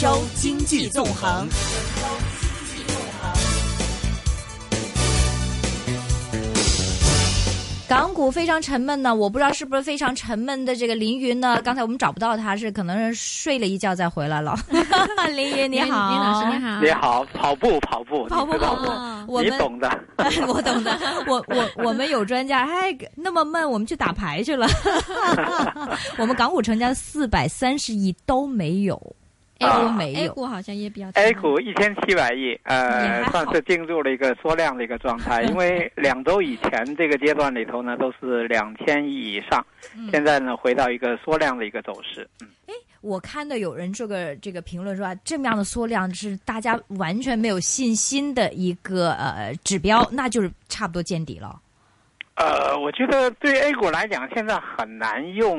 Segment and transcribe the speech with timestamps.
[0.00, 1.48] 周经济纵横。
[7.88, 11.60] 港股非常沉闷呢，我不知道是不是非常沉闷的这个凌云呢？
[11.64, 14.54] 刚才我们找不到他，是可能是睡了一觉再回来了。
[15.34, 19.90] 凌云你 好，林老师你好，你好，跑步跑步，跑步跑步，我你懂的，
[20.46, 20.96] 我懂的。
[21.26, 24.68] 我我我们有专家，哎，那么闷，我们去打牌去了。
[26.18, 29.16] 我们港股成交四百三十亿都没有。
[29.58, 31.10] A 股没有，A 股好像也比较。
[31.14, 35.42] A 股一千七百亿，呃，算是进入了一个缩量的一个状态。
[35.50, 39.64] 因为两周以前这个阶段里头呢，都是两千亿以上，
[40.12, 42.28] 现在呢回到一个缩量的一个走势。
[42.66, 51.60] 哎，我看到有人这个这个评论说啊，这么样的缩量是大家完全没有信心的一个呃指标，那就是差不多见底了。
[52.36, 55.58] 呃，我觉得对 A 股来讲，现在很难用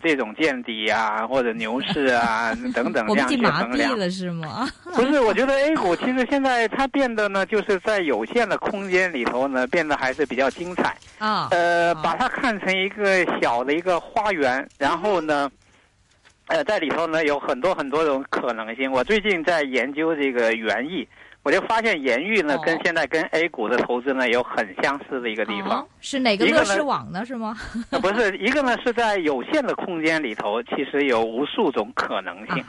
[0.00, 4.68] 这种见底啊，或者牛市啊 等等这样去衡量了，是吗？
[4.94, 11.48] 不是，我觉得 A 股其实现在它变得呢，就是在有限的空间里头呢，变得还是比较精彩啊。
[11.50, 15.50] 呃，把它看成一个小的一个花园，然后呢，
[16.46, 18.90] 呃，在里头呢有很多很多种可能性。
[18.90, 21.06] 我最近在研究这个园艺。
[21.48, 27.24] 我就发现盐域呢，跟现在跟 A 股的投资呢有很相似的一个地方，是哪个乐视网呢？
[27.24, 27.56] 是吗？
[28.02, 32.62] 不是，一个呢是在有限的空间里头，其实有无数种可能性。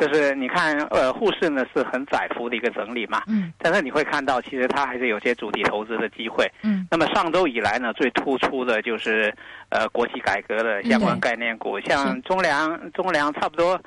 [0.00, 6.50] 就是你看，呃，沪市呢是很窄幅的一个整理嘛，嗯，但是你会看到，其实它还是有些主题投资的机会。
[6.62, 9.30] 嗯，那么上周以来呢，最突出的就是
[9.68, 13.78] 呃国企改革的相关概念股，像中粮，中粮差不多。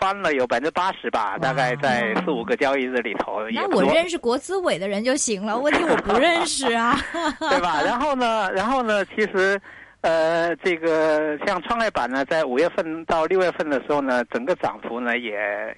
[0.00, 3.40] 翻了有百分之八十吧，大概在四五个交易日里头。
[3.50, 6.96] 那我认识国资委的人就行了，问题我不认识啊，
[7.38, 7.82] 对吧？
[7.82, 9.60] 然后呢，然后呢，其实。
[10.02, 15.32] 呃，这个像创业板呢，在五月份到六月份的时候呢，整个涨幅呢也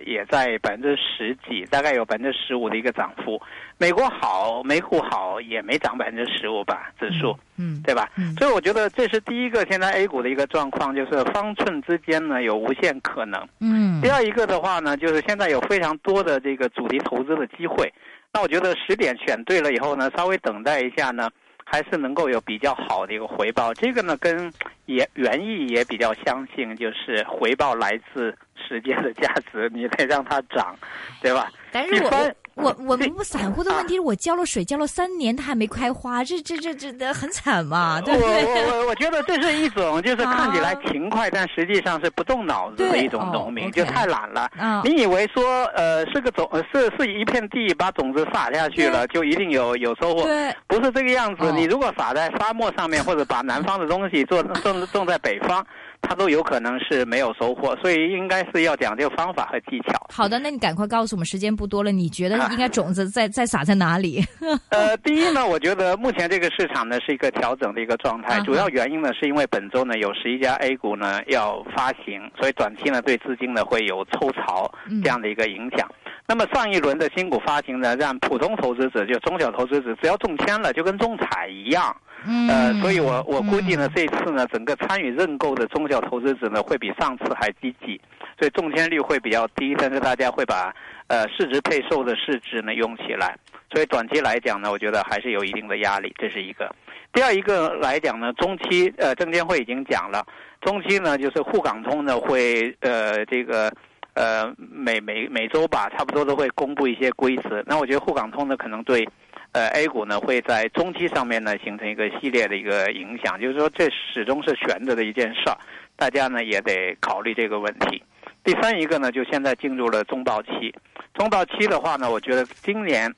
[0.06, 3.38] 也在百分之十几，大概有百分之十五的一个涨幅。
[3.76, 8.08] 美国好，美股好，也没涨百分之十五吧，指数，嗯，对吧？
[8.38, 13.46] 所以我觉得这是第一个，现在 A 股的一个状况，就是方寸之间呢有无限可能。
[13.60, 17.92] 嗯，第二一个的话呢，就是现在有非常多的这个主题投资的机会。
[18.32, 21.28] 那我觉得十点选对了以后呢，稍微等待一下呢。
[21.74, 24.48] 还是能够有比较好的一个回报，这个呢跟
[24.86, 30.76] 也原意也比较相信，就是回报来自时间的价值，你得让它涨，
[31.20, 31.50] 对吧？
[31.72, 32.34] 但是我。
[32.56, 38.44] 我 我们散户的问题是我浇了水浇了三年，它还没开花，这这这这很惨嘛，对不对？
[38.66, 44.48] 我我我觉得这是一种就是看起来勤快，但实际上是不动脑子的一种农民，就太懒了。
[44.84, 50.28] 你以为说呃是个种是是一片地，把种子撒下去了就一定有有收获？
[50.66, 51.50] 不是这个样子。
[51.52, 55.64] 你如果撒在沙漠上面，或者把南方的东西做 种种在北方。
[56.08, 59.94] 它都有可能是没有收获，所以应该是要讲究方法和技巧。
[60.12, 64.22] 好的，那你赶快告诉我们，时间不多了，你觉得 应该种子在在撒在哪里？
[64.70, 74.72] 呃，第一呢，我觉得目前这个市场呢是一个调整的一个状态，主要原因呢是因为本周呢有十一家 A 股呢要发行，所以短期呢对资金呢会有抽槽
[75.02, 75.88] 这样的一个影响。
[76.26, 81.94] 那么上一轮的新股发行呢，让普通投资者就中小投资者只要中签了，就跟中彩一样。
[82.26, 88.00] 呃，所以我我估计呢，这次呢，整个参与认购的中小投资者呢，会比上次还积极，
[88.38, 90.74] 所以中签率会比较低，但是大家会把
[91.08, 93.36] 呃市值配售的市值呢用起来，
[93.70, 96.74] 所以短期来讲呢，我觉得还是有一定的压力，这是一个。
[97.12, 100.26] 第二一个来讲呢，中期呃证监会已经讲了，
[100.62, 103.70] 中期呢就是沪港通呢会呃这个
[104.14, 109.06] 呃每每每周吧，差不多都会公布一些规则，那我觉得沪港通呢可能对。
[109.54, 115.56] 呃，A 股呢会在中期上面呢形成一个系列的一个影响，就是说这始终是悬着的一件事儿，
[115.94, 118.02] 大家呢也得考虑这个问题。
[118.42, 120.74] 第三一个呢，就现在进入了中报期，
[121.14, 123.14] 中报期的话呢，我觉得今年，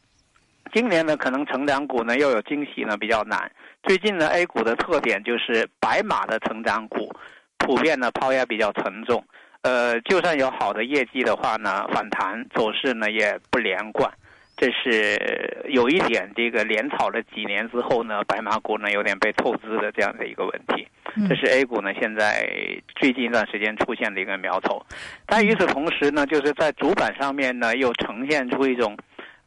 [0.74, 3.50] 今年呢可能成长股呢又有惊喜呢比较难。
[3.84, 7.10] 最近呢 A 股的特点就是白马的成长股
[7.56, 9.24] 普遍呢抛压比较沉重，
[9.62, 14.12] 呃，就算有好的业绩的话呢，反弹走势呢也不连贯。
[14.56, 20.88] 这是有一点，这个连炒了几年之后呢，白马股呢有点被透支的这样的一个问题。
[21.28, 22.48] 这是 A 股呢现在
[22.94, 24.84] 最近一段时间出现的一个苗头。
[25.26, 28.96] 但与此同时呢，就是在主板上面呢又呈现出一种，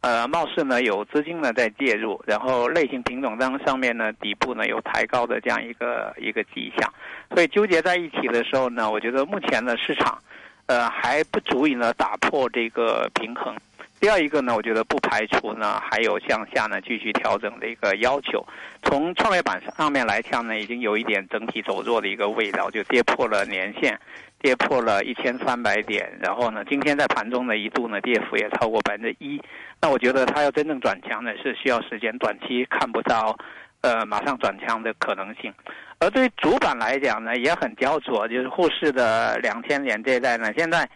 [0.01, 6.93] 呃，貌似呢有资金呢在介入，然后类型品种当上面呢底部呢有抬高的这样一个一个迹象。
[7.33, 10.19] 所以纠结在一起的时候呢，我觉得目前的市场，
[10.67, 13.55] 呃，还不足以呢打破这个平衡。
[13.99, 18.45] 第二一个呢，我觉得不排除呢还有向下呢继续调整的一个要求。
[18.81, 23.99] 从创业板上面来看呢，已经有一点整体走弱的一个味道，就跌破了年线，
[24.41, 26.17] 跌破了一千三百点。
[26.21, 29.41] 然后呢，今天在盘中呢一度呢跌幅也超过百分之一。
[29.81, 33.37] 那我觉得它要真正转强呢，是需要时间，短期看不到
[33.81, 35.53] 呃马上转强的可能性。
[35.99, 40.89] 而对于主板来讲呢，也很焦灼，就是沪市的两千点这一带呢，现在。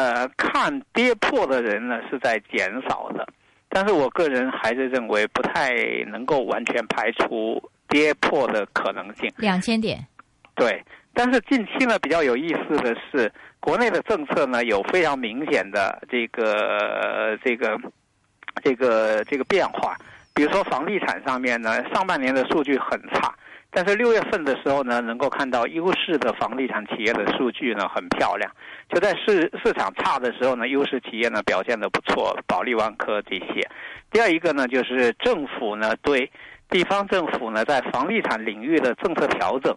[0.00, 3.26] 呃，看跌破的人呢是在减少的，
[3.68, 5.74] 但是我个人还是认为不太
[6.06, 9.30] 能够完全排除跌破的可能性。
[9.36, 9.98] 两千点，
[10.54, 10.82] 对。
[11.12, 17.78] 但是近期呢比较有意思的是，国内的政策呢有非常明显的这个这个
[18.64, 19.94] 这个这个变化，
[20.32, 23.34] 比如说房地产上面呢，上半年的数据很差。
[23.72, 28.50] 但是六月份的时候呢，能够看到优势的房地产企业的数据呢很漂亮。
[28.88, 33.68] 就在市市场差的时候呢，优势企业呢表现的不错，保利万科这些。
[34.10, 36.28] 第二一个呢，就是政府呢对
[36.68, 39.76] 地方政府呢在房地产领域的政策调整，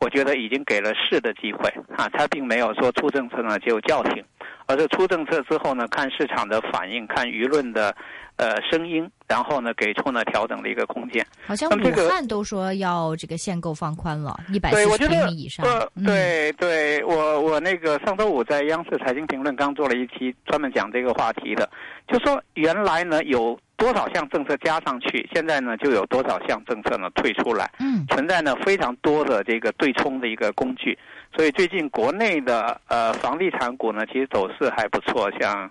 [0.00, 4.24] 我觉得已经给了市的机会啊，他并没有说出政策呢就叫停，
[4.66, 7.94] 而是出政策之后呢，看市场的反应，看舆论的。
[8.36, 11.24] 呃，声音，然后呢，给出呢调整的一个空间。
[11.46, 15.64] 好像武汉都说要这个限购放宽了，一百四十平米以上。
[16.04, 21.70] 对对，我我那个上周五在央视财经评论刚做了一期专门讲这个话题的，
[22.08, 27.70] 就说原来呢有多少项政策加上去，现在呢就有多少项政策呢退出来。
[27.80, 30.98] 嗯，存在呢非常多的这个对冲的一个工具，
[31.34, 35.70] 所以最近国内的呃房地产股呢其实走势还不错，像。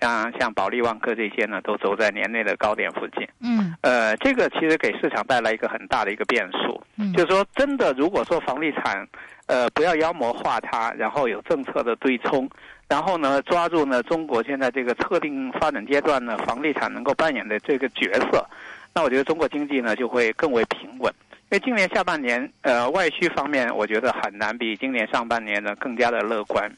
[0.00, 3.28] 像像保利万科这些呢，都走在年内的高点附近。
[3.40, 6.82] 嗯，呃，这个其实给市场带来一个很大的一个变数。
[6.96, 9.06] 嗯，就是说，真的，如果说房地产，
[9.46, 12.50] 呃，不要妖魔化它，然后有政策的对冲，
[12.92, 18.46] 然后呢，抓住呢中国现在这个特定发展阶段呢，房地产能够扮演的这个角色，
[18.94, 21.10] 那我觉得中国经济呢就会更为平稳。
[21.50, 26.70] 因为今年下半年，呃，外需方面，我觉得很难比今年上半年呢更加的乐观。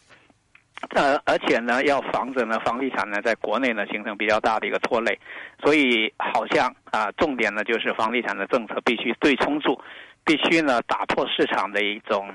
[0.91, 5.19] 呃，而且呢，要防止呢房地产呢在国内呢形成比较大的一个拖累，
[5.65, 9.77] 所以好像啊，重点呢就是房地产的政策必须对冲住，
[10.25, 12.33] 必须呢打破市场的一种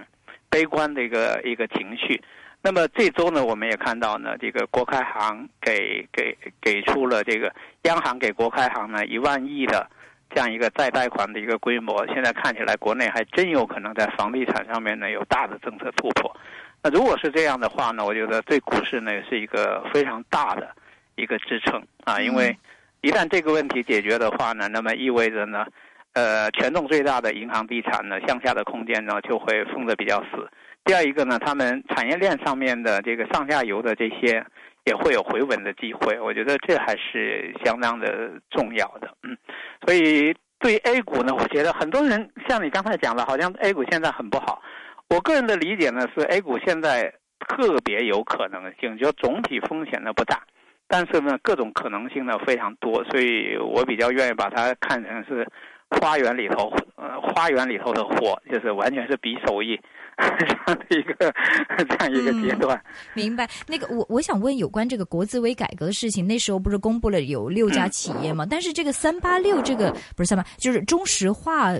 [0.50, 2.22] 悲观的一个一个情绪。
[2.62, 7.54] 那么这周呢，我们也看到呢，这个国开行给给给出了这个
[7.84, 9.90] 央行给国开行呢一万亿的
[10.30, 16.36] 这样一个再贷款的一个规模，现在看起来国内还真有可能在房地产上面呢有大的政策突破。
[16.84, 20.70] 那如果是这样的话呢，我觉得对股市呢是一个非常大的
[21.16, 22.58] 一个支撑啊，因为
[23.02, 25.66] 一旦这个问题解决的话呢，那么意味着呢，
[26.14, 30.50] 呃，权重最大的银行、地产呢向下的空间呢就会封得比较死。
[30.86, 34.44] 第二一个呢，他们产业链上面的这个上下游的这些
[34.86, 39.10] 也会有回稳的机会，我觉得这还是相当的重要的。
[39.24, 39.38] 嗯，
[39.86, 44.62] 所以对 A 股呢，我觉得很多人像你刚才讲的，好像 A 股现在很不好。
[45.10, 47.14] 我个人的理解呢是，A 股现在
[47.48, 50.42] 特别有可能性，就总体风险呢不大，
[50.88, 55.48] 但是呢各种可能性呢非常多，所以我比较愿意把它看成是
[55.90, 59.80] 花园里头，呃花园里头的火，就是完全是比手艺
[60.18, 61.34] 这样的一个
[61.86, 62.80] 这样一个阶段。
[63.14, 63.50] 明白。
[63.68, 68.46] 那个我我想问有关这个国资委改革的事情，那时候不是公布了有六家企业吗？
[68.50, 71.74] 但是这个三八六这个不是三八，就是中石化，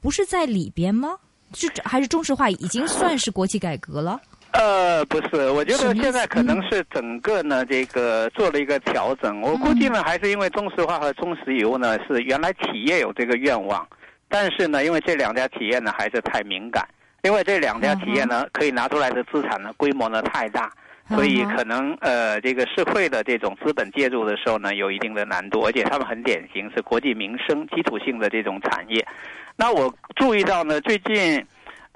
[0.00, 1.16] 不是在里边吗？
[1.54, 4.20] 是还是中石化已经算是国企改革了？
[4.52, 9.40] 呃，不是，我觉得现在可能是整个呢，这个做了一个调整。
[9.42, 13.86] 我估计呢，还是因为中石化和中石油呢是原来企业有这个愿望，
[14.28, 16.86] 但是呢，因为这两家企业呢还是太敏感，
[17.22, 20.72] 因为这两家企业呢可以拿出来的资产呢规模呢太大，
[21.08, 29.06] 所以可能呃这个社会的这种资本介入的时候呢有一定的难度，而且他们很典型是国计民生基础性的这种产业。
[29.56, 31.44] 那我注意到呢，最近，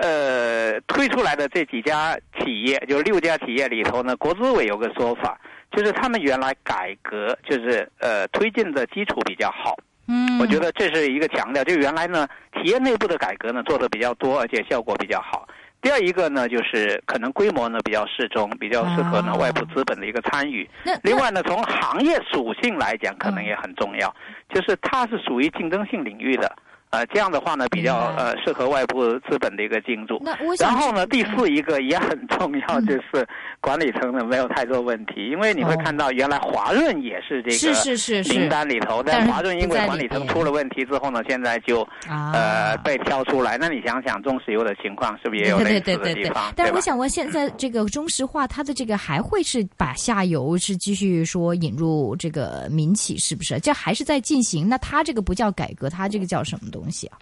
[0.03, 5.41] 呃，推出来的这几家企业，就六家企业里头呢，国资委有个说法，
[5.71, 9.77] 就是他们原来改革就是呃推进的基础比较好。
[10.09, 15.47] 嗯，我觉得这是一个强调，就原来呢企业内部的改革呢做的比较多，而且效果比较好。
[15.81, 20.69] 第二一个呢，就是可能规模呢比较适中，比较适合呢外部资本的一个参与。
[21.05, 24.13] 另外呢，从行业属性来讲，可能也很重要，
[24.53, 26.53] 就是它是属于竞争性领域的。
[26.93, 30.21] 呃，这样的话呢，比较呃适合外部资本的一个进驻。
[30.23, 33.27] 那我然后呢，第四一个也很重要，就是
[33.63, 43.57] 管理层呢没有太多问题，因为你会看到原来华润也是这个是是是是名单里头，但华润因为管理层出了问题之后呢，现在就呃被挑出来。
[43.57, 46.53] 那你想想中石油的情况，是不是也有类似的地方？
[46.55, 53.59] 但是我想问，现在这个中石化它的这个还会是把下游是继续说引入这个民企，是不是？
[53.61, 54.69] 这还是在进行？
[54.69, 57.19] 那它这个不叫改革，它这个叫什么东西啊？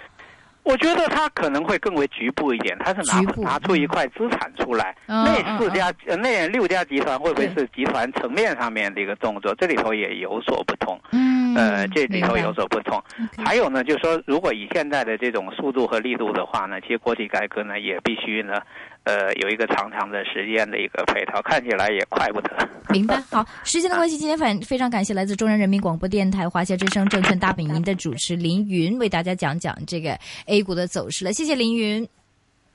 [0.62, 4.94] 我觉得它可能会更为局部一点，它是拿拿出一块资产出来。
[5.06, 9.54] 那四家呃那六家集团会不会是集团层面上面的一个动作？
[9.54, 11.00] 这里头也有所不同。
[11.12, 13.02] 嗯，呃，这里头有所不同。
[13.42, 18.60] 还有呢，就是说，如果以现在的这种速度和力度的话呢，其实国企改革呢也必须呢。
[19.04, 22.50] 呃，有一个长长的时间的一个配套，看起来也快不得。
[22.90, 23.21] 明白。
[23.30, 31.33] 好，时间的关系，今天反非常感谢来自中央人民广播电台华夏之声证券大本营的主持林云，为大家讲讲这个 A 股的走势了。
[31.33, 32.07] 谢谢林云。